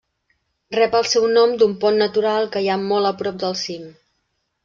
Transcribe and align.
Rep 0.75 0.95
el 0.99 1.03
seu 1.09 1.27
nom 1.33 1.51
d'un 1.59 1.75
pont 1.83 1.99
natural 2.03 2.49
que 2.55 2.63
hi 2.65 2.69
ha 2.71 2.79
molt 2.87 3.09
a 3.09 3.11
prop 3.21 3.39
del 3.45 3.57
cim. 3.67 3.87